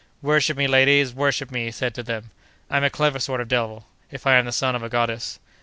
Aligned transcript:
"Worship 0.23 0.57
me, 0.57 0.65
ladies! 0.65 1.13
worship 1.13 1.51
me!" 1.51 1.65
he 1.65 1.69
said 1.69 1.93
to 1.93 2.01
them. 2.01 2.31
"I'm 2.71 2.83
a 2.83 2.89
clever 2.89 3.19
sort 3.19 3.39
of 3.39 3.47
devil, 3.47 3.85
if 4.09 4.25
I 4.25 4.37
am 4.37 4.45
the 4.45 4.51
son 4.51 4.75
of 4.75 4.81
a 4.81 4.89
goddess." 4.89 5.37